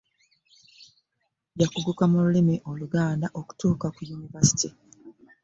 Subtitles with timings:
[1.59, 4.67] Yakugguka mu lulimi oluganda okutuuka ku Yunivasite